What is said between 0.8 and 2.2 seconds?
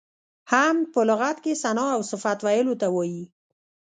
په لغت کې ثنا او